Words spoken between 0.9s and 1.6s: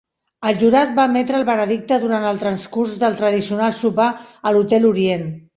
va emetre el